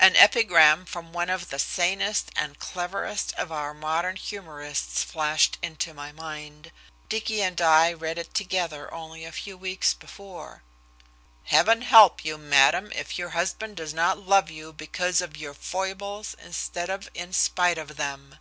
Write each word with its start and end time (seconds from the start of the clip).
An 0.00 0.16
epigram 0.16 0.84
from 0.84 1.12
one 1.12 1.30
of 1.30 1.50
the 1.50 1.58
sanest 1.60 2.32
and 2.34 2.58
cleverest 2.58 3.32
of 3.34 3.52
our 3.52 3.72
modern 3.72 4.16
humorists 4.16 5.04
flashed 5.04 5.56
into 5.62 5.94
my 5.94 6.10
mind. 6.10 6.72
Dicky 7.08 7.42
and 7.42 7.60
I 7.60 7.90
had 7.90 8.00
read 8.00 8.18
it 8.18 8.34
together 8.34 8.92
only 8.92 9.24
a 9.24 9.30
few 9.30 9.56
weeks 9.56 9.94
before. 9.94 10.64
"Heaven 11.44 11.82
help 11.82 12.24
you, 12.24 12.38
madam, 12.38 12.90
if 12.90 13.16
your 13.20 13.30
husband 13.38 13.76
does 13.76 13.94
not 13.94 14.18
love 14.18 14.50
you 14.50 14.72
because 14.72 15.20
of 15.20 15.36
your 15.36 15.54
foibles 15.54 16.34
instead 16.42 16.90
of 16.90 17.08
in 17.14 17.32
spite 17.32 17.78
of 17.78 17.96
them." 17.96 18.38